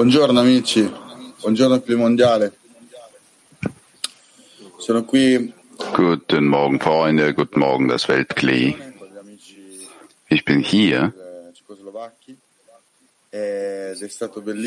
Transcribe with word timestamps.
Buongiorno 0.00 0.40
amici, 0.40 0.90
buongiorno 1.42 1.82
Mondiale. 1.94 2.54
Sono 4.78 5.04
qui. 5.04 5.52
Guten 5.92 6.46
Morgen 6.46 6.78
Freunde, 6.78 7.34
guten 7.34 7.58
Morgen 7.58 7.86
das 7.86 8.08
Weltkli. 8.08 8.74
Ich 10.28 10.42
bin 10.46 10.60
hier 10.60 11.12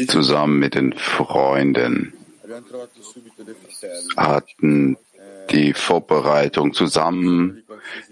zusammen 0.07 0.59
mit 0.59 0.75
den 0.75 0.93
Freunden, 0.93 2.13
hatten 4.15 4.97
die 5.49 5.73
Vorbereitung 5.73 6.73
zusammen 6.73 7.63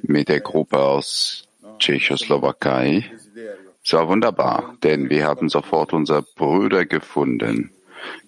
mit 0.02 0.28
der 0.28 0.40
Gruppe 0.40 0.80
aus 0.80 1.48
Tschechoslowakei 1.78 3.12
es 3.84 3.94
war 3.94 4.08
wunderbar, 4.08 4.78
denn 4.84 5.10
wir 5.10 5.28
hatten 5.28 5.50
sofort 5.50 5.94
unsere 5.94 6.24
Brüder 6.36 6.86
gefunden. 6.86 7.72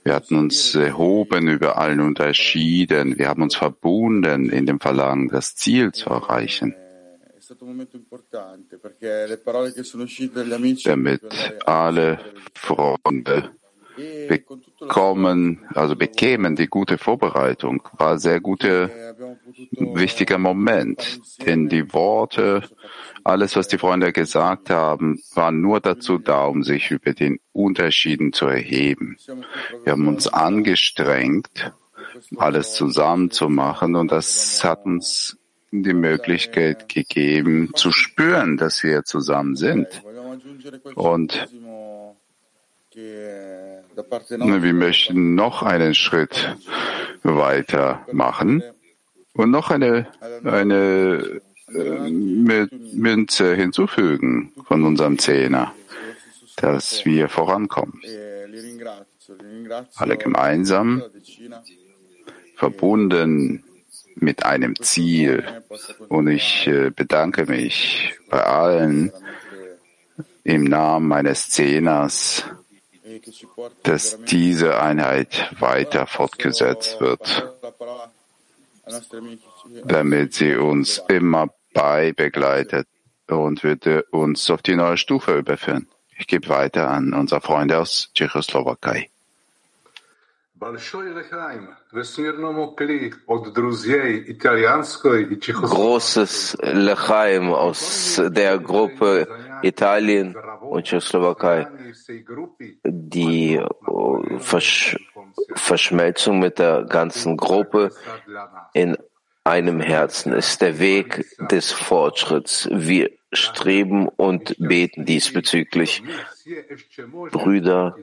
Wir 0.03 0.15
hatten 0.15 0.35
uns 0.37 0.75
erhoben 0.75 1.47
über 1.47 1.77
allen 1.77 1.99
Unterschieden. 1.99 3.17
Wir 3.17 3.29
haben 3.29 3.41
uns 3.41 3.55
verbunden 3.55 4.49
in 4.49 4.65
dem 4.65 4.79
Verlangen, 4.79 5.29
das 5.29 5.55
Ziel 5.55 5.91
zu 5.91 6.09
erreichen. 6.09 6.75
Damit 10.85 11.21
alle 11.65 12.19
Freunde 12.53 13.51
bekommen, 14.27 15.65
also 15.73 15.95
bekämen 15.95 16.55
die 16.55 16.67
gute 16.67 16.97
Vorbereitung, 16.97 17.87
war 17.93 18.17
sehr 18.17 18.39
guter, 18.39 18.89
wichtiger 19.71 20.37
Moment. 20.37 21.19
Denn 21.45 21.69
die 21.69 21.93
Worte 21.93 22.63
alles, 23.23 23.55
was 23.55 23.67
die 23.67 23.77
Freunde 23.77 24.11
gesagt 24.11 24.69
haben, 24.69 25.21
war 25.33 25.51
nur 25.51 25.79
dazu 25.79 26.17
da, 26.17 26.45
um 26.45 26.63
sich 26.63 26.91
über 26.91 27.13
den 27.13 27.39
Unterschieden 27.53 28.33
zu 28.33 28.47
erheben. 28.47 29.17
Wir 29.83 29.93
haben 29.93 30.07
uns 30.07 30.27
angestrengt, 30.27 31.71
alles 32.35 32.73
zusammen 32.73 33.31
zu 33.31 33.49
machen 33.49 33.95
und 33.95 34.11
das 34.11 34.63
hat 34.63 34.85
uns 34.85 35.37
die 35.71 35.93
Möglichkeit 35.93 36.87
gegeben, 36.87 37.71
zu 37.73 37.91
spüren, 37.91 38.57
dass 38.57 38.83
wir 38.83 39.03
zusammen 39.03 39.55
sind. 39.55 39.87
Und 40.95 41.47
wir 43.95 44.73
möchten 44.73 45.35
noch 45.35 45.63
einen 45.63 45.93
Schritt 45.93 46.55
weiter 47.23 48.05
machen 48.11 48.63
und 49.33 49.51
noch 49.51 49.69
eine, 49.71 50.07
eine 50.43 51.41
Münze 51.71 53.55
hinzufügen 53.55 54.51
von 54.67 54.83
unserem 54.83 55.17
Zehner, 55.17 55.73
dass 56.57 57.05
wir 57.05 57.29
vorankommen. 57.29 58.01
Alle 59.95 60.17
gemeinsam, 60.17 61.03
verbunden 62.55 63.63
mit 64.15 64.45
einem 64.45 64.79
Ziel. 64.79 65.43
Und 66.07 66.27
ich 66.27 66.67
äh, 66.67 66.91
bedanke 66.91 67.45
mich 67.45 68.13
bei 68.29 68.43
allen 68.43 69.11
im 70.43 70.65
Namen 70.65 71.07
meines 71.07 71.49
Zehners, 71.49 72.45
dass 73.83 74.19
diese 74.25 74.81
Einheit 74.81 75.51
weiter 75.59 76.07
fortgesetzt 76.07 76.99
wird, 76.99 77.53
damit 79.85 80.33
sie 80.33 80.55
uns 80.55 81.01
immer 81.07 81.49
bei 81.73 82.13
begleitet 82.13 82.87
und 83.27 83.63
würde 83.63 84.03
uns 84.11 84.49
auf 84.49 84.61
die 84.61 84.75
neue 84.75 84.97
Stufe 84.97 85.37
überführen. 85.37 85.87
Ich 86.17 86.27
gebe 86.27 86.49
weiter 86.49 86.89
an 86.89 87.13
unsere 87.13 87.41
Freunde 87.41 87.79
aus 87.79 88.11
Tschechoslowakei. 88.13 89.09
Großes 95.69 96.57
Lechaim 96.61 97.53
aus 97.53 98.21
der 98.25 98.59
Gruppe 98.59 99.27
Italien 99.63 100.35
und 100.61 100.85
Tschechoslowakei. 100.85 101.67
Die 102.85 103.61
Versch 104.39 104.97
Verschmelzung 105.55 106.39
mit 106.39 106.59
der 106.59 106.83
ganzen 106.83 107.37
Gruppe 107.37 107.91
in 108.73 108.97
einem 109.43 109.81
Herzen 109.81 110.33
ist 110.33 110.61
der 110.61 110.79
Weg 110.79 111.25
des 111.49 111.71
Fortschritts. 111.71 112.69
Wir 112.71 113.11
streben 113.31 114.07
und 114.07 114.55
beten 114.59 115.05
diesbezüglich. 115.05 116.03
Brüder, 117.31 117.95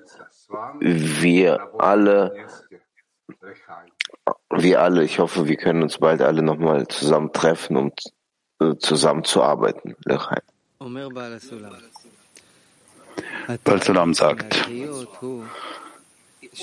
wir 0.80 1.74
alle, 1.78 2.46
wir 4.50 4.80
alle, 4.80 5.04
ich 5.04 5.18
hoffe, 5.18 5.48
wir 5.48 5.56
können 5.56 5.82
uns 5.82 5.98
bald 5.98 6.20
alle 6.20 6.42
nochmal 6.42 6.88
zusammen 6.88 7.32
treffen, 7.32 7.76
um 7.76 7.92
äh, 8.60 8.76
zusammen 8.76 9.24
Balsulam 13.64 14.14
sagt, 14.14 14.66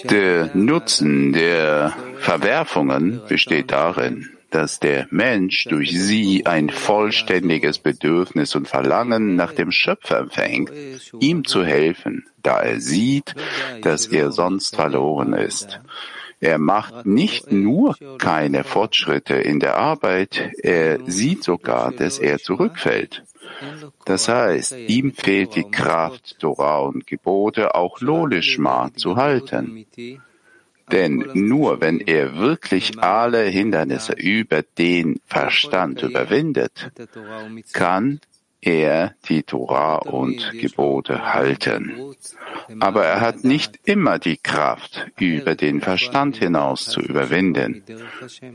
der 0.09 0.49
Nutzen 0.55 1.33
der 1.33 1.93
Verwerfungen 2.17 3.21
besteht 3.27 3.69
darin, 3.69 4.27
dass 4.49 4.79
der 4.79 5.05
Mensch 5.11 5.65
durch 5.65 5.91
sie 5.91 6.47
ein 6.47 6.71
vollständiges 6.71 7.77
Bedürfnis 7.77 8.55
und 8.55 8.67
Verlangen 8.67 9.35
nach 9.35 9.53
dem 9.53 9.71
Schöpfer 9.71 10.17
empfängt, 10.17 10.71
ihm 11.19 11.45
zu 11.45 11.63
helfen, 11.63 12.25
da 12.41 12.59
er 12.59 12.81
sieht, 12.81 13.35
dass 13.83 14.07
er 14.07 14.31
sonst 14.31 14.75
verloren 14.75 15.33
ist. 15.33 15.79
Er 16.39 16.57
macht 16.57 17.05
nicht 17.05 17.51
nur 17.51 17.95
keine 18.17 18.63
Fortschritte 18.63 19.35
in 19.35 19.59
der 19.59 19.75
Arbeit, 19.77 20.51
er 20.63 20.99
sieht 21.05 21.43
sogar, 21.43 21.91
dass 21.91 22.17
er 22.17 22.39
zurückfällt. 22.39 23.23
Das 24.05 24.27
heißt, 24.27 24.75
ihm 24.87 25.13
fehlt 25.13 25.55
die 25.55 25.69
Kraft, 25.69 26.39
Torah 26.39 26.79
und 26.79 27.07
Gebote 27.07 27.75
auch 27.75 27.99
Lolishma 28.01 28.91
zu 28.95 29.15
halten. 29.15 29.85
Denn 30.91 31.29
nur 31.33 31.81
wenn 31.81 31.99
er 31.99 32.37
wirklich 32.37 32.97
alle 32.99 33.43
Hindernisse 33.43 34.13
über 34.13 34.61
den 34.61 35.19
Verstand 35.25 36.01
überwindet, 36.01 36.91
kann 37.73 38.21
er 38.61 39.15
die 39.29 39.43
Torah 39.43 39.97
und 39.97 40.51
Gebote 40.53 41.33
halten. 41.33 42.15
Aber 42.79 43.05
er 43.05 43.21
hat 43.21 43.43
nicht 43.43 43.79
immer 43.85 44.19
die 44.19 44.37
Kraft, 44.37 45.07
über 45.19 45.55
den 45.55 45.81
Verstand 45.81 46.37
hinaus 46.37 46.85
zu 46.85 46.99
überwinden. 46.99 47.83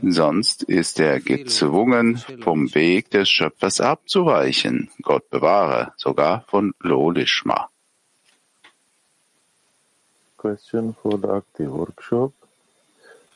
Sonst 0.01 0.63
ist 0.63 0.99
er 0.99 1.19
gezwungen, 1.19 2.17
vom 2.41 2.73
Weg 2.75 3.09
des 3.11 3.29
Schöpfers 3.29 3.81
abzuweichen. 3.81 4.89
Gott 5.01 5.29
bewahre, 5.29 5.93
sogar 5.97 6.43
von 6.47 6.73
Lolishma. 6.79 7.69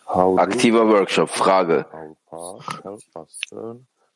Aktiver 0.06 0.88
Workshop. 0.88 1.30
Frage. 1.30 1.86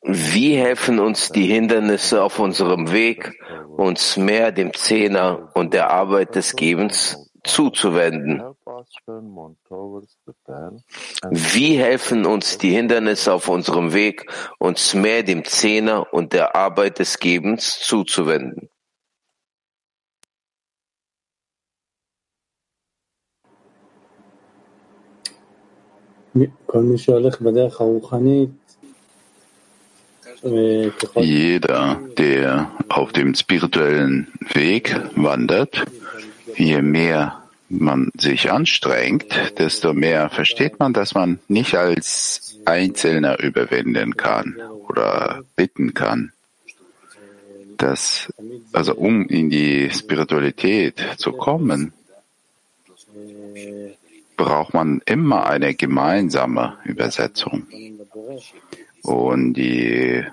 Wie 0.01 0.55
helfen 0.55 0.99
uns 0.99 1.29
die 1.29 1.47
Hindernisse 1.47 2.23
auf 2.23 2.39
unserem 2.39 2.91
Weg, 2.91 3.33
uns 3.75 4.15
mehr 4.15 4.51
dem 4.51 4.73
Zehner 4.73 5.51
und 5.53 5.73
der 5.73 5.89
Arbeit 5.89 6.35
des 6.35 6.55
Gebens 6.55 7.29
zuzuwenden? 7.43 8.41
Wie 11.29 11.77
helfen 11.77 12.25
uns 12.25 12.57
die 12.57 12.71
Hindernisse 12.71 13.33
auf 13.33 13.49
unserem 13.49 13.93
Weg, 13.93 14.31
uns 14.59 14.93
mehr 14.93 15.23
dem 15.23 15.43
Zehner 15.43 16.13
und 16.13 16.31
der 16.33 16.55
Arbeit 16.55 16.99
des 16.99 17.19
Gebens 17.19 17.79
zuzuwenden? 17.79 18.69
כל 26.65 26.81
מי 26.81 26.97
שהולך 26.97 27.41
בדרך 27.41 27.81
הרוחנית 27.81 28.60
jeder, 30.42 32.00
der 32.18 32.70
auf 32.88 33.12
dem 33.12 33.34
spirituellen 33.34 34.28
Weg 34.52 34.96
wandert, 35.14 35.84
je 36.56 36.82
mehr 36.82 37.42
man 37.68 38.10
sich 38.18 38.50
anstrengt, 38.50 39.34
desto 39.58 39.94
mehr 39.94 40.28
versteht 40.30 40.78
man, 40.78 40.92
dass 40.92 41.14
man 41.14 41.38
nicht 41.48 41.74
als 41.74 42.58
Einzelner 42.64 43.40
überwinden 43.40 44.16
kann 44.16 44.56
oder 44.88 45.42
bitten 45.56 45.94
kann. 45.94 46.32
Das, 47.78 48.32
also 48.72 48.94
um 48.94 49.26
in 49.28 49.48
die 49.48 49.90
Spiritualität 49.90 51.02
zu 51.16 51.32
kommen, 51.32 51.92
braucht 54.36 54.74
man 54.74 55.00
immer 55.06 55.46
eine 55.46 55.74
gemeinsame 55.74 56.76
Übersetzung 56.84 57.66
und 59.02 59.54
die 59.54 60.24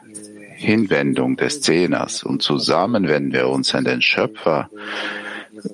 Hinwendung 0.56 1.38
des 1.38 1.62
Zehners. 1.62 2.24
Und 2.24 2.42
zusammen 2.42 3.08
wenden 3.08 3.34
wir 3.34 3.48
uns 3.48 3.74
an 3.74 3.86
den 3.86 4.02
Schöpfer. 4.02 4.70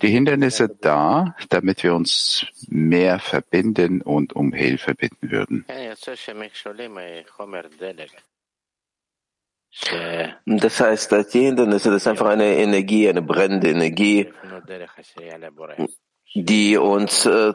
Die 0.01 0.09
Hindernisse 0.09 0.69
da, 0.69 1.35
damit 1.49 1.83
wir 1.83 1.93
uns 1.93 2.45
mehr 2.67 3.19
verbinden 3.19 4.01
und 4.01 4.33
um 4.33 4.53
Hilfe 4.53 4.95
bitten 4.95 5.31
würden. 5.31 5.65
Das 10.45 10.79
heißt, 10.79 11.11
die 11.33 11.41
Hindernisse, 11.41 11.89
das 11.89 12.03
ist 12.03 12.07
einfach 12.07 12.27
eine 12.27 12.55
Energie, 12.55 13.09
eine 13.09 13.21
brennende 13.21 13.69
Energie, 13.69 14.31
die 16.35 16.77
uns 16.77 17.25
äh, 17.25 17.53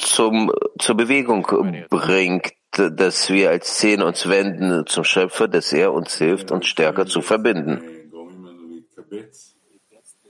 zum, 0.00 0.52
zur 0.78 0.96
Bewegung 0.96 1.46
bringt, 1.90 2.52
dass 2.70 3.28
wir 3.28 3.50
als 3.50 3.76
Zehn 3.76 4.00
uns 4.00 4.28
wenden 4.28 4.86
zum 4.86 5.04
Schöpfer, 5.04 5.48
dass 5.48 5.72
er 5.72 5.92
uns 5.92 6.16
hilft, 6.16 6.50
uns 6.50 6.66
stärker 6.66 7.06
zu 7.06 7.20
verbinden. 7.20 7.82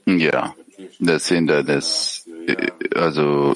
Ja, 0.06 0.54
das 0.98 1.28
Hindernis, 1.28 2.28
also 2.96 3.54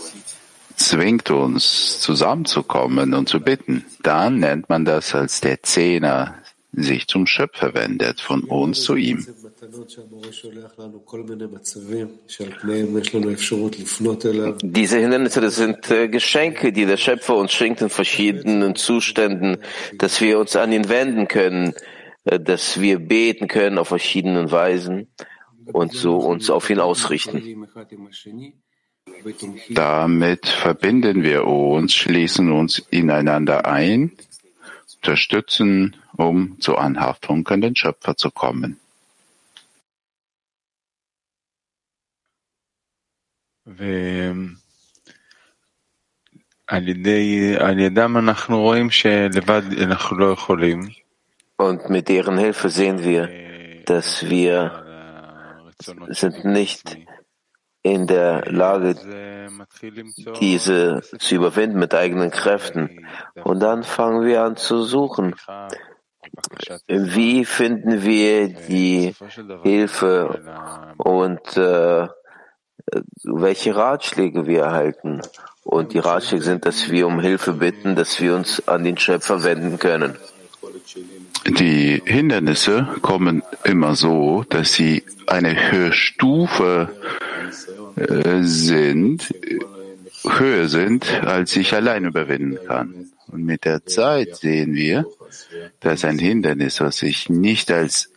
zwingt 0.76 1.30
uns 1.30 1.98
zusammenzukommen 2.00 3.14
und 3.14 3.28
zu 3.28 3.40
bitten. 3.40 3.84
Dann 4.02 4.38
nennt 4.38 4.68
man 4.68 4.84
das 4.84 5.14
als 5.14 5.40
der 5.40 5.62
Zehner 5.62 6.34
sich 6.72 7.08
zum 7.08 7.26
Schöpfer 7.26 7.74
wendet, 7.74 8.20
von 8.20 8.44
uns 8.44 8.82
zu 8.82 8.94
ihm. 8.94 9.26
Diese 14.62 14.98
Hindernisse, 14.98 15.40
das 15.40 15.56
sind 15.56 15.90
äh, 15.90 16.08
Geschenke, 16.08 16.72
die 16.72 16.86
der 16.86 16.96
Schöpfer 16.96 17.36
uns 17.36 17.52
schenkt 17.52 17.82
in 17.82 17.90
verschiedenen 17.90 18.74
Zuständen, 18.74 19.58
dass 19.98 20.20
wir 20.20 20.38
uns 20.38 20.56
an 20.56 20.72
ihn 20.72 20.88
wenden 20.88 21.28
können, 21.28 21.74
äh, 22.24 22.40
dass 22.40 22.80
wir 22.80 22.98
beten 22.98 23.48
können 23.48 23.78
auf 23.78 23.88
verschiedenen 23.88 24.50
Weisen 24.50 25.08
und 25.72 25.92
so 25.92 26.16
uns 26.18 26.50
auf 26.50 26.70
ihn 26.70 26.80
ausrichten. 26.80 27.42
Damit 29.70 30.46
verbinden 30.46 31.22
wir 31.22 31.46
uns, 31.46 31.94
schließen 31.94 32.52
uns 32.52 32.78
ineinander 32.90 33.66
ein, 33.66 34.12
unterstützen, 34.96 35.96
um 36.16 36.60
zur 36.60 36.80
Anhaftung 36.80 37.46
an 37.48 37.60
den 37.60 37.76
Schöpfer 37.76 38.16
zu 38.16 38.30
kommen. 38.30 38.80
Und 51.56 51.90
mit 51.90 52.08
deren 52.08 52.38
Hilfe 52.38 52.68
sehen 52.68 53.02
wir, 53.02 53.28
dass 53.84 54.28
wir 54.28 54.84
sind 56.08 56.44
nicht 56.44 56.96
in 57.82 58.06
der 58.06 58.44
Lage, 58.50 58.96
diese 60.40 61.02
zu 61.18 61.34
überwinden 61.34 61.78
mit 61.78 61.94
eigenen 61.94 62.30
Kräften. 62.30 63.06
Und 63.44 63.60
dann 63.60 63.84
fangen 63.84 64.26
wir 64.26 64.42
an 64.42 64.56
zu 64.56 64.82
suchen. 64.82 65.34
Wie 66.88 67.44
finden 67.44 68.02
wir 68.02 68.48
die 68.48 69.14
Hilfe 69.62 70.42
und 70.98 71.56
äh, 71.56 72.08
welche 73.22 73.74
Ratschläge 73.74 74.46
wir 74.46 74.62
erhalten. 74.62 75.20
Und 75.64 75.92
die 75.94 75.98
Ratschläge 75.98 76.44
sind, 76.44 76.64
dass 76.64 76.90
wir 76.90 77.06
um 77.06 77.20
Hilfe 77.20 77.54
bitten, 77.54 77.96
dass 77.96 78.20
wir 78.20 78.34
uns 78.34 78.66
an 78.68 78.84
den 78.84 78.96
Schöpfer 78.98 79.42
wenden 79.42 79.78
können. 79.78 80.16
Die 81.46 82.02
Hindernisse 82.04 82.88
kommen 83.02 83.42
immer 83.64 83.94
so, 83.94 84.44
dass 84.48 84.72
sie 84.72 85.04
eine 85.26 85.70
Höchststufe 85.70 86.90
äh, 87.96 88.42
sind, 88.42 89.32
höher 90.24 90.68
sind, 90.68 91.06
als 91.24 91.56
ich 91.56 91.72
allein 91.74 92.04
überwinden 92.04 92.58
kann. 92.66 93.06
Und 93.28 93.44
mit 93.44 93.64
der 93.64 93.84
Zeit 93.86 94.36
sehen 94.36 94.74
wir, 94.74 95.06
dass 95.80 96.04
ein 96.04 96.18
Hindernis, 96.18 96.80
was 96.80 97.02
ich 97.02 97.28
nicht 97.28 97.70
als 97.70 98.10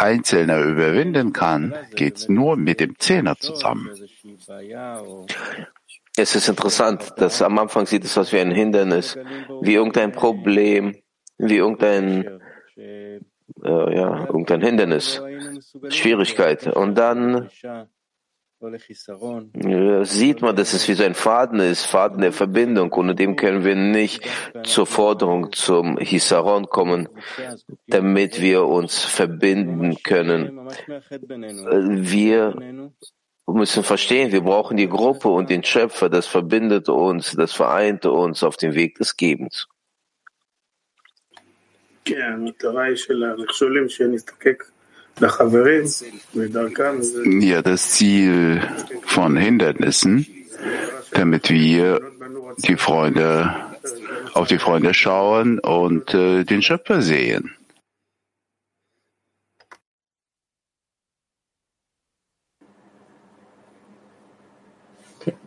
Einzelner 0.00 0.62
überwinden 0.62 1.32
kann, 1.32 1.74
geht 1.94 2.16
es 2.16 2.28
nur 2.28 2.56
mit 2.56 2.80
dem 2.80 2.98
Zehner 2.98 3.36
zusammen. 3.36 3.90
Es 6.16 6.34
ist 6.34 6.48
interessant, 6.48 7.12
dass 7.16 7.40
am 7.42 7.58
Anfang 7.58 7.86
sieht 7.86 8.04
es 8.04 8.18
aus 8.18 8.32
wie 8.32 8.40
ein 8.40 8.50
Hindernis, 8.50 9.16
wie 9.62 9.74
irgendein 9.74 10.12
Problem, 10.12 10.96
wie 11.38 11.56
irgendein, 11.56 12.40
äh, 12.76 13.20
ja, 13.62 14.26
irgendein 14.26 14.62
Hindernis, 14.62 15.22
Schwierigkeit. 15.88 16.66
Und 16.66 16.96
dann 16.96 17.48
sieht 20.04 20.42
man, 20.42 20.54
dass 20.54 20.74
es 20.74 20.86
wie 20.86 20.92
so 20.92 21.02
ein 21.02 21.14
Faden 21.14 21.60
ist, 21.60 21.86
Faden 21.86 22.20
der 22.20 22.32
Verbindung. 22.32 22.92
Ohne 22.92 23.14
dem 23.14 23.36
können 23.36 23.64
wir 23.64 23.74
nicht 23.74 24.28
zur 24.64 24.84
Forderung 24.86 25.52
zum 25.52 25.96
Hisaron 25.96 26.66
kommen, 26.66 27.08
damit 27.86 28.42
wir 28.42 28.66
uns 28.66 29.02
verbinden 29.02 29.96
können. 30.02 30.68
Wir 32.12 32.54
müssen 33.46 33.82
verstehen, 33.82 34.30
wir 34.30 34.42
brauchen 34.42 34.76
die 34.76 34.88
Gruppe 34.88 35.28
und 35.28 35.48
den 35.48 35.64
Schöpfer, 35.64 36.10
das 36.10 36.26
verbindet 36.26 36.90
uns, 36.90 37.32
das 37.32 37.52
vereint 37.52 38.04
uns 38.04 38.42
auf 38.42 38.56
dem 38.58 38.74
Weg 38.74 38.96
des 38.96 39.16
Gebens 39.16 39.68
Ja, 47.39 47.61
das 47.61 47.91
Ziel 47.91 48.61
von 49.05 49.37
Hindernissen 49.37 50.25
damit 51.15 51.49
wir 51.49 52.01
die 52.67 52.75
Freunde, 52.75 53.55
auf 54.33 54.47
die 54.47 54.57
Freunde 54.57 54.93
schauen 54.93 55.59
und 55.59 56.13
äh, 56.13 56.43
den 56.43 56.61
Schöpfer 56.61 57.01
sehen. 57.01 57.51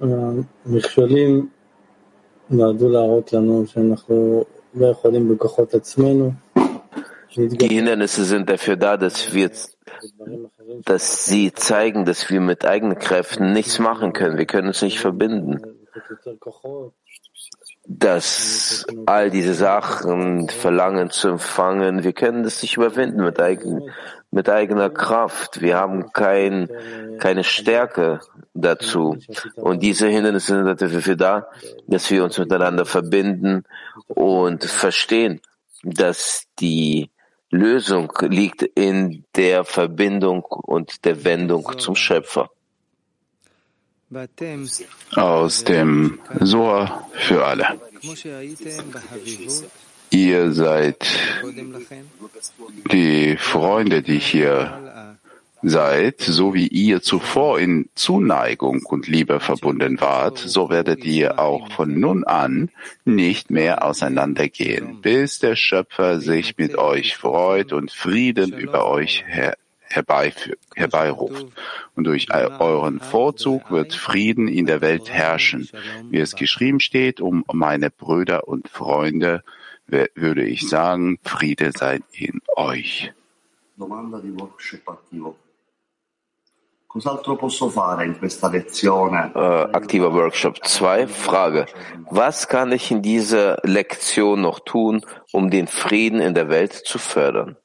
המכשולים 0.00 1.49
נועדו 2.50 2.88
להראות 2.88 3.33
לנו 3.33 3.67
שאנחנו 3.67 4.45
לא 4.75 4.87
יכולים 4.87 5.29
בכוחות 5.29 5.75
עצמנו 5.75 6.31
die 7.36 7.75
Hindernisse 7.75 8.25
sind 8.25 8.50
dafür 8.50 8.75
da, 8.75 8.98
dass 8.98 9.34
wir, 9.34 9.50
dass 10.86 11.25
sie 11.25 11.52
zeigen, 11.54 12.06
dass 12.06 12.30
wir 12.30 12.42
mit 12.42 12.66
eigenen 12.66 13.00
Kräften 13.00 13.54
nichts 13.54 13.80
machen 13.80 14.13
können. 14.13 14.38
Wir 14.38 14.46
können 14.46 14.68
uns 14.68 14.82
nicht 14.82 15.00
verbinden. 15.00 15.62
Dass 17.86 18.86
all 19.06 19.30
diese 19.30 19.54
Sachen 19.54 20.48
verlangen 20.50 21.10
zu 21.10 21.30
empfangen, 21.30 22.04
wir 22.04 22.13
können 22.13 22.44
das 22.44 22.62
nicht 22.62 22.78
überwinden 22.78 23.24
mit, 23.24 23.42
eigen, 23.42 23.90
mit 24.32 24.50
eigener 24.50 24.90
Kraft. 24.90 25.62
Wir 25.62 25.78
haben 25.78 26.13
kein, 26.13 26.70
keine 27.20 27.44
Stärke 27.44 28.22
dazu. 28.54 29.18
Und 29.56 29.82
diese 29.84 30.08
Hindernisse 30.08 30.63
sind 30.63 30.82
dafür 30.82 31.16
da, 31.16 31.48
dass 31.88 32.10
wir 32.10 32.24
uns 32.24 32.38
miteinander 32.38 32.86
verbinden 32.86 33.63
und 34.08 34.63
verstehen, 34.63 35.42
dass 35.84 36.46
die 36.60 37.10
Lösung 37.54 38.12
liegt 38.22 38.64
in 38.64 39.26
der 39.36 39.64
Verbindung 39.64 40.42
und 40.44 41.06
der 41.06 41.24
Wendung 41.24 41.78
zum 41.78 41.96
Schöpfer. 41.96 42.50
Aus 45.16 45.64
dem 45.64 46.20
Sohr 46.40 47.08
für 47.14 47.46
alle. 47.46 47.80
Ihr 50.10 50.52
seid 50.52 51.08
die 52.92 53.38
Freunde, 53.38 54.02
die 54.02 54.20
hier 54.20 55.18
seid, 55.63 56.22
so 56.22 56.53
wie 56.53 56.67
ihr 56.67 57.01
zuvor 57.01 57.60
in 57.60 57.89
Zuneigung 57.96 58.84
und 58.86 59.08
Liebe 59.08 59.39
verbunden 59.39 60.00
wart, 60.01 60.38
so 60.38 60.70
werdet 60.70 61.05
ihr 61.05 61.39
auch 61.39 61.72
von 61.72 62.00
nun 62.00 62.24
an 62.25 62.70
nicht 63.05 63.50
mehr 63.50 63.86
auseinandergehen, 63.86 65.01
bis 65.01 65.39
der 65.39 65.55
Schöpfer 65.55 66.20
sich 66.20 66.58
mit 66.58 66.77
euch 66.77 67.15
freut 67.17 67.74
und 67.74 67.91
Frieden 67.91 68.53
über 68.53 68.86
euch 68.86 69.24
her 69.27 69.55
herbeiruft. 69.93 71.46
Und 71.96 72.05
durch 72.05 72.34
euren 72.34 73.00
Vorzug 73.00 73.70
wird 73.70 73.93
Frieden 73.93 74.48
in 74.48 74.65
der 74.65 74.82
Welt 74.82 75.10
herrschen. 75.10 75.70
Wie 76.10 76.17
es 76.17 76.36
geschrieben 76.36 76.79
steht, 76.79 77.22
um 77.22 77.43
meine 77.53 77.91
Brüder 77.91 78.48
und 78.48 78.70
Freunde, 78.70 79.43
würde 79.86 80.46
ich 80.46 80.67
sagen, 80.67 81.20
Friede 81.24 81.72
sei 81.75 82.00
in 82.13 82.41
euch. 82.55 83.13
Äh, 89.36 89.76
aktiver 89.76 90.14
Workshop 90.14 90.64
2. 90.64 91.08
Frage. 91.08 91.66
Was 92.12 92.48
kann 92.48 92.72
ich 92.72 92.92
in 92.92 93.02
dieser 93.02 93.58
Lektion 93.64 94.42
noch 94.42 94.60
tun, 94.60 95.04
um 95.32 95.50
den 95.50 95.68
Frieden 95.68 96.20
in 96.22 96.36
der 96.36 96.50
Welt 96.50 96.74
zu 96.74 97.00
fördern? 97.00 97.58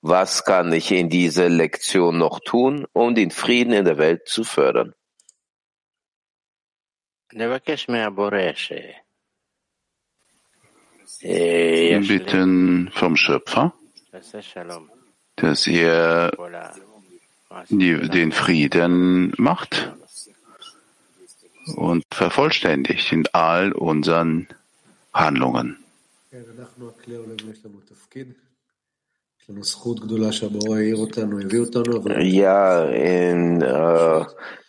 Was 0.00 0.44
kann 0.44 0.72
ich 0.72 0.92
in 0.92 1.08
dieser 1.08 1.48
Lektion 1.48 2.18
noch 2.18 2.40
tun, 2.40 2.86
um 2.92 3.14
den 3.14 3.30
Frieden 3.32 3.72
in 3.72 3.84
der 3.84 3.98
Welt 3.98 4.28
zu 4.28 4.44
fördern? 4.44 4.94
Bitten 12.06 12.90
vom 12.92 13.16
Schöpfer, 13.16 13.72
dass 15.36 15.66
er 15.66 16.32
die, 17.68 18.08
den 18.08 18.32
Frieden 18.32 19.32
macht 19.36 19.92
und 21.76 22.04
vervollständigt 22.10 23.12
in 23.12 23.26
all 23.32 23.72
unseren 23.72 24.48
Handlungen. 25.12 25.78
Ja, 32.22 32.84
in 32.84 33.60
äh, 33.60 34.24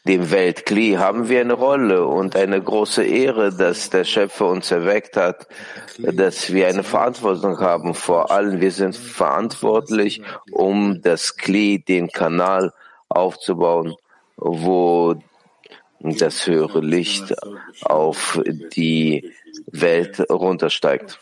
dem 0.07 0.31
Weltkli 0.31 0.93
haben 0.93 1.29
wir 1.29 1.41
eine 1.41 1.53
Rolle 1.53 2.05
und 2.05 2.35
eine 2.35 2.61
große 2.61 3.03
Ehre, 3.03 3.53
dass 3.53 3.89
der 3.89 4.03
Schöpfer 4.03 4.47
uns 4.47 4.71
erweckt 4.71 5.15
hat, 5.15 5.47
dass 5.99 6.51
wir 6.51 6.67
eine 6.67 6.83
Verantwortung 6.83 7.59
haben. 7.59 7.93
Vor 7.93 8.31
allem, 8.31 8.59
wir 8.59 8.71
sind 8.71 8.95
verantwortlich, 8.95 10.21
um 10.51 11.01
das 11.01 11.37
Kli, 11.37 11.83
den 11.83 12.09
Kanal 12.09 12.73
aufzubauen, 13.09 13.95
wo 14.37 15.15
das 15.99 16.47
höhere 16.47 16.81
Licht 16.81 17.33
auf 17.83 18.41
die 18.75 19.31
Welt 19.67 20.19
runtersteigt. 20.29 21.19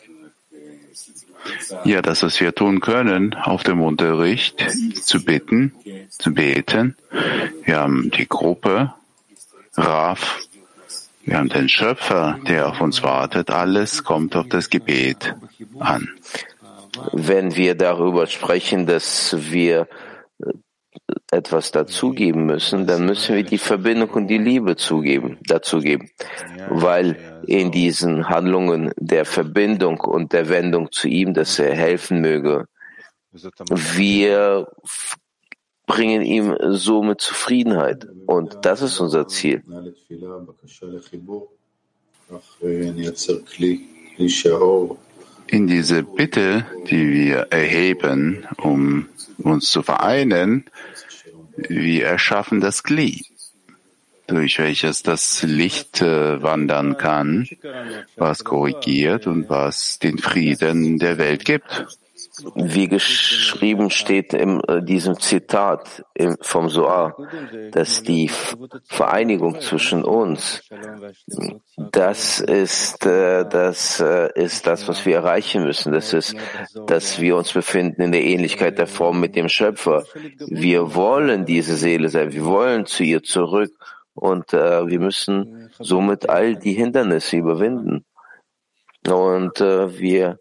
Ja, 1.83 2.01
das, 2.01 2.24
was 2.24 2.39
wir 2.39 2.53
tun 2.53 2.79
können, 2.79 3.33
auf 3.36 3.63
dem 3.63 3.81
Unterricht 3.81 4.65
zu 5.01 5.24
bitten, 5.24 5.74
zu 6.10 6.33
beten. 6.33 6.95
Wir 7.63 7.79
haben 7.79 8.12
die 8.12 8.27
Gruppe, 8.27 8.93
Raf, 9.75 10.39
wir 11.24 11.38
haben 11.38 11.50
den 11.50 11.69
Schöpfer, 11.69 12.39
der 12.48 12.67
auf 12.67 12.81
uns 12.81 13.03
wartet. 13.03 13.51
Alles 13.51 14.03
kommt 14.03 14.36
auf 14.36 14.48
das 14.50 14.69
Gebet 14.69 15.36
an. 15.79 16.10
Wenn 17.13 17.55
wir 17.55 17.75
darüber 17.75 18.27
sprechen, 18.27 18.86
dass 18.86 19.36
wir 19.39 19.88
etwas 21.32 21.72
dazugeben 21.72 22.46
müssen, 22.46 22.88
dann 22.88 23.06
müssen 23.06 23.36
wir 23.36 23.44
die 23.44 23.58
Verbindung 23.58 24.10
und 24.10 24.27
die 24.27 24.38
Liebe 24.38 24.75
zugeben, 24.75 25.38
dazugeben. 25.48 26.10
Weil 26.70 27.18
in 27.48 27.72
diesen 27.72 28.30
Handlungen 28.30 28.91
der 28.98 29.25
Verbindung 29.25 30.00
und 30.00 30.34
der 30.34 30.50
Wendung 30.50 30.91
zu 30.91 31.08
ihm, 31.08 31.34
dass 31.34 31.60
er 31.60 31.75
helfen 31.75 32.22
möge, 32.22 32.68
wir 33.32 34.68
bringen 35.86 36.22
ihm 36.22 36.56
somit 36.60 37.22
Zufriedenheit. 37.22 38.08
Und 38.25 38.58
das 38.63 38.82
ist 38.82 39.00
unser 39.00 39.27
Ziel. 39.27 39.63
In 45.48 45.68
diese 45.68 46.03
Bitte, 46.03 46.65
die 46.89 47.12
wir 47.12 47.38
erheben, 47.50 48.46
um 48.58 49.10
uns 49.39 49.72
zu 49.72 49.82
vereinen, 49.82 50.70
wir 51.70 52.06
erschaffen 52.06 52.62
das 52.62 52.84
Glied, 52.84 53.25
durch 54.27 54.60
welches 54.60 55.03
das 55.03 55.44
Licht 55.44 56.01
äh, 56.01 56.41
wandern 56.41 56.98
kann, 56.98 57.48
was 58.15 58.44
korrigiert 58.44 59.27
und 59.27 59.50
was 59.50 60.00
den 60.00 60.18
Frieden 60.18 61.00
der 61.00 61.18
Welt 61.18 61.46
gibt. 61.46 61.88
Wie 62.56 62.88
geschrieben 62.88 63.90
steht 63.90 64.34
in 64.34 64.62
äh, 64.62 64.82
diesem 64.82 65.20
Zitat 65.20 66.06
vom 66.42 66.70
Soar, 66.70 67.18
dass 67.72 68.04
die 68.04 68.30
Vereinigung 68.86 69.60
zwischen 69.60 70.06
uns, 70.06 70.62
das 71.92 72.40
ist, 72.40 73.06
äh, 73.06 73.46
das 73.48 74.00
äh, 74.00 74.30
ist 74.36 74.66
das, 74.66 74.88
was 74.88 75.06
wir 75.06 75.18
erreichen 75.18 75.64
müssen. 75.64 75.92
Das 75.92 76.14
ist, 76.14 76.36
dass 76.88 77.20
wir 77.20 77.36
uns 77.36 77.52
befinden 77.52 78.02
in 78.02 78.14
der 78.14 78.24
Ähnlichkeit 78.24 78.78
der 78.78 78.88
Form 78.88 79.20
mit 79.20 79.36
dem 79.36 79.50
Schöpfer. 79.50 80.06
Wir 80.48 80.96
wollen 80.96 81.46
diese 81.46 81.76
Seele 81.76 82.08
sein. 82.08 82.32
Wir 82.32 82.46
wollen 82.46 82.86
zu 82.86 83.04
ihr 83.04 83.24
zurück 83.24 83.72
und 84.14 84.54
wir 84.54 85.00
müssen 85.00 85.70
somit 85.80 86.30
all 86.30 86.56
die 86.56 86.74
Hindernisse 86.74 87.38
überwinden. 87.38 88.06
Und 89.06 89.60
wir 89.60 90.38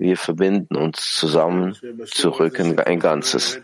wir 0.00 0.16
verbinden 0.16 0.76
uns 0.76 1.12
zusammen 1.12 1.76
zurück 2.06 2.58
in 2.58 2.78
ein 2.78 2.98
Ganzes. 2.98 3.60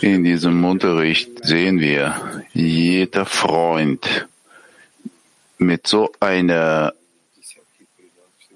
In 0.00 0.24
diesem 0.24 0.64
Unterricht 0.64 1.44
sehen 1.44 1.80
wir, 1.80 2.44
jeder 2.52 3.26
Freund 3.26 4.28
mit 5.58 5.86
so 5.86 6.12
einer 6.20 6.94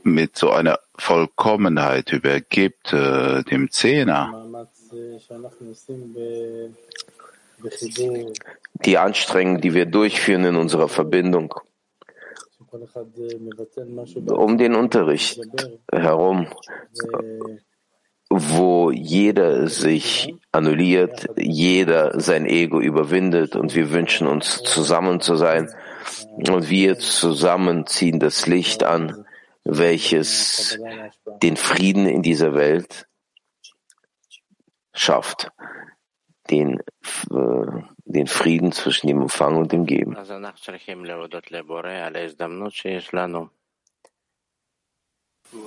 mit 0.04 0.36
so 0.36 0.50
einer 0.50 0.78
Vollkommenheit 0.96 2.12
übergibt 2.12 2.92
äh, 2.92 3.42
dem 3.44 3.70
Zehner. 3.70 4.66
Die 8.84 8.98
Anstrengung, 8.98 9.60
die 9.60 9.74
wir 9.74 9.86
durchführen 9.86 10.44
in 10.44 10.56
unserer 10.56 10.88
Verbindung 10.88 11.54
um 14.34 14.58
den 14.58 14.74
Unterricht 14.74 15.40
herum. 15.92 16.46
wo 18.34 18.90
jeder 18.90 19.68
sich 19.68 20.34
annulliert, 20.52 21.26
jeder 21.36 22.18
sein 22.18 22.46
Ego 22.46 22.80
überwindet 22.80 23.56
und 23.56 23.74
wir 23.74 23.90
wünschen 23.92 24.26
uns 24.26 24.62
zusammen 24.62 25.20
zu 25.20 25.36
sein. 25.36 25.68
und 26.48 26.70
wir 26.70 26.98
zusammen 26.98 27.86
ziehen 27.86 28.18
das 28.18 28.46
Licht 28.46 28.84
an, 28.84 29.26
welches 29.64 30.78
den 31.42 31.56
Frieden 31.56 32.06
in 32.06 32.22
dieser 32.22 32.54
Welt 32.54 33.06
schafft, 34.94 35.50
den, 36.50 36.80
äh, 37.30 37.82
den 38.04 38.26
Frieden 38.26 38.72
zwischen 38.72 39.06
dem 39.06 39.20
Empfang 39.22 39.56
und 39.56 39.72
dem 39.72 39.86
Geben. 39.86 40.16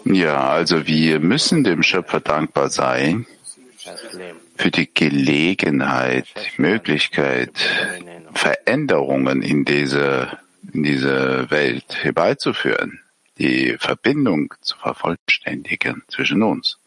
Ja, 0.06 0.50
also 0.50 0.88
wir 0.88 1.20
müssen 1.20 1.64
dem 1.64 1.84
Schöpfer 1.84 2.20
dankbar 2.20 2.70
sein 2.70 3.26
für 4.56 4.72
die 4.72 4.92
Gelegenheit, 4.92 6.28
Möglichkeit, 6.58 7.52
Veränderungen 8.34 9.42
in 9.42 9.64
diese, 9.64 10.40
in 10.74 10.84
diese 10.84 11.50
Welt 11.52 12.04
herbeizuführen, 12.04 13.00
die 13.38 13.78
Verbindung 13.78 14.54
zu 14.62 14.78
vervollständigen 14.78 16.04
zwischen 16.08 16.42
uns. 16.42 16.80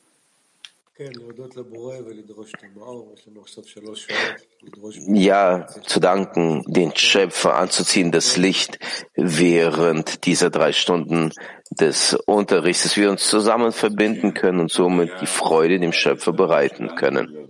Ja, 5.07 5.67
zu 5.87 6.01
danken, 6.01 6.65
den 6.67 6.97
Schöpfer 6.97 7.55
anzuziehen, 7.55 8.11
das 8.11 8.37
Licht 8.37 8.81
während 9.15 10.27
dieser 10.27 10.51
drei 10.51 10.73
Stunden 10.73 11.33
des 11.71 12.15
Unterrichts, 12.27 12.83
dass 12.83 12.97
wir 12.97 13.11
uns 13.11 13.29
zusammen 13.29 13.71
verbinden 13.71 14.35
können 14.35 14.59
und 14.59 14.73
somit 14.73 15.13
die 15.21 15.27
Freude 15.27 15.79
dem 15.79 15.93
Schöpfer 15.93 16.33
bereiten 16.33 16.97
können. 16.97 17.49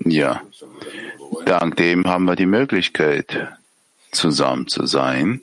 Ja, 0.00 0.42
dank 1.44 1.76
dem 1.76 2.06
haben 2.06 2.24
wir 2.24 2.34
die 2.34 2.46
Möglichkeit, 2.46 3.52
zusammen 4.10 4.66
zu 4.66 4.86
sein 4.86 5.42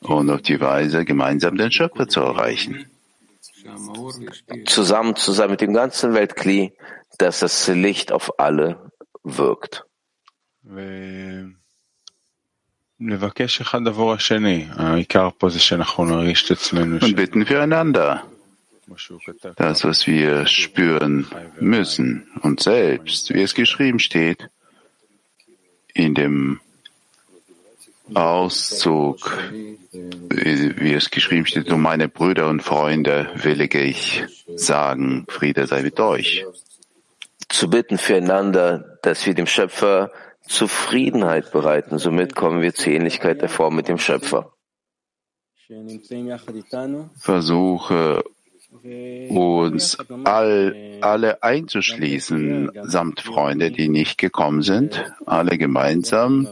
und 0.00 0.30
auf 0.30 0.40
die 0.40 0.60
Weise 0.60 1.04
gemeinsam 1.04 1.58
den 1.58 1.70
Schöpfer 1.70 2.08
zu 2.08 2.20
erreichen 2.20 2.86
zusammen 4.66 5.16
zu 5.16 5.32
sein 5.32 5.50
mit 5.50 5.60
dem 5.60 5.72
ganzen 5.72 6.14
Weltkli, 6.14 6.72
dass 7.18 7.40
das 7.40 7.68
Licht 7.68 8.12
auf 8.12 8.38
alle 8.38 8.90
wirkt. 9.22 9.84
Und 17.02 17.16
bitten 17.16 17.44
füreinander. 17.46 18.24
Das, 19.56 19.84
was 19.84 20.06
wir 20.06 20.46
spüren 20.46 21.26
müssen, 21.58 22.26
und 22.42 22.60
selbst, 22.60 23.32
wie 23.32 23.42
es 23.42 23.54
geschrieben 23.54 23.98
steht, 23.98 24.48
in 25.94 26.14
dem 26.14 26.60
Auszug, 28.12 29.38
wie 29.92 30.92
es 30.92 31.10
geschrieben 31.10 31.46
steht, 31.46 31.70
um 31.72 31.80
meine 31.80 32.08
Brüder 32.08 32.48
und 32.48 32.62
Freunde 32.62 33.30
willige 33.34 33.80
ich 33.80 34.24
sagen, 34.56 35.24
Friede 35.28 35.66
sei 35.66 35.82
mit 35.82 35.98
euch. 36.00 36.44
Zu 37.48 37.70
bitten 37.70 37.98
füreinander, 37.98 38.98
dass 39.02 39.26
wir 39.26 39.34
dem 39.34 39.46
Schöpfer 39.46 40.10
Zufriedenheit 40.46 41.52
bereiten. 41.52 41.98
Somit 41.98 42.34
kommen 42.34 42.60
wir 42.60 42.74
zur 42.74 42.92
Ähnlichkeit 42.92 43.40
der 43.40 43.48
Form 43.48 43.76
mit 43.76 43.88
dem 43.88 43.98
Schöpfer. 43.98 44.52
Versuche 47.16 48.24
uns 49.30 49.96
all, 50.24 50.98
alle 51.00 51.42
einzuschließen, 51.42 52.70
samt 52.82 53.20
Freunde, 53.20 53.70
die 53.70 53.88
nicht 53.88 54.18
gekommen 54.18 54.62
sind, 54.62 55.04
alle 55.26 55.58
gemeinsam, 55.58 56.48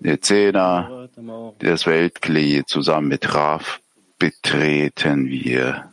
der 0.00 0.20
Zehner, 0.20 1.08
das 1.58 1.86
Weltklee 1.86 2.64
zusammen 2.66 3.08
mit 3.08 3.34
Raf 3.34 3.80
betreten 4.18 5.26
wir. 5.26 5.89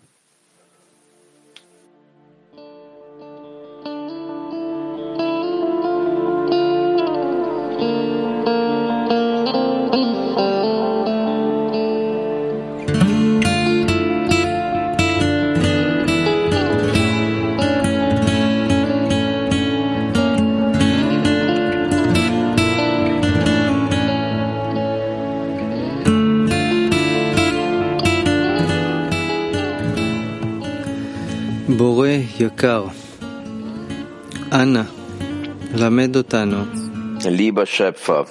Lieber 37.23 37.67
Schöpfer, 37.67 38.25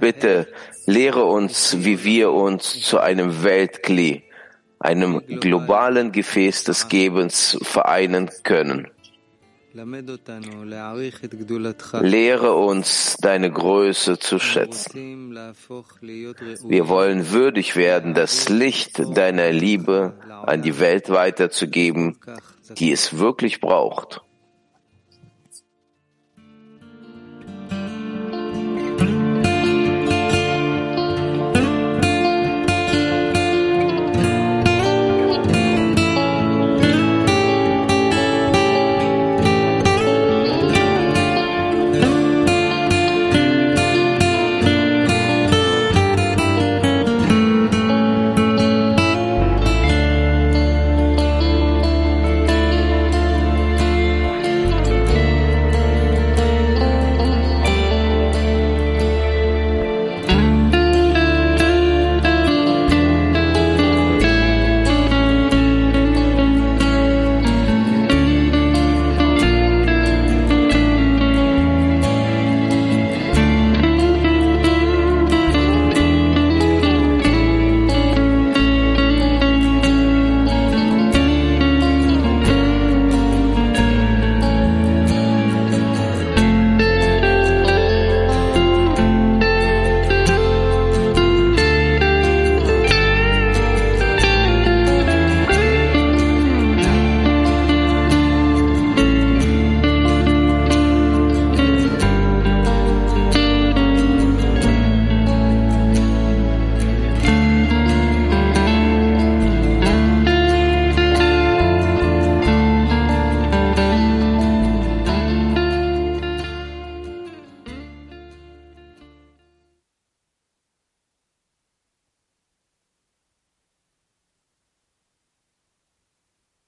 bitte 0.00 0.46
lehre 0.86 1.24
uns, 1.24 1.76
wie 1.80 2.02
wir 2.02 2.32
uns 2.32 2.80
zu 2.80 2.98
einem 2.98 3.42
Weltkli, 3.42 4.24
einem 4.78 5.20
globalen 5.40 6.10
Gefäß 6.10 6.64
des 6.64 6.88
Gebens 6.88 7.58
vereinen 7.62 8.30
können. 8.44 8.88
Lehre 12.02 12.54
uns 12.54 13.16
deine 13.20 13.50
Größe 13.50 14.18
zu 14.18 14.38
schätzen. 14.38 15.34
Wir 16.68 16.88
wollen 16.88 17.30
würdig 17.30 17.76
werden, 17.76 18.14
das 18.14 18.48
Licht 18.48 19.16
deiner 19.16 19.52
Liebe 19.52 20.14
an 20.46 20.62
die 20.62 20.78
Welt 20.80 21.10
weiterzugeben, 21.10 22.18
die 22.78 22.92
es 22.92 23.18
wirklich 23.18 23.60
braucht. 23.60 24.22